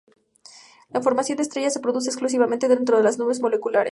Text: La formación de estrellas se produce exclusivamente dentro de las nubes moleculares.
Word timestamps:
La 0.89 0.99
formación 0.99 1.37
de 1.37 1.43
estrellas 1.43 1.73
se 1.73 1.79
produce 1.79 2.09
exclusivamente 2.09 2.67
dentro 2.67 2.97
de 2.97 3.03
las 3.03 3.19
nubes 3.19 3.39
moleculares. 3.39 3.89